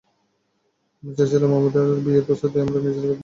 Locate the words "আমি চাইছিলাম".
1.03-1.51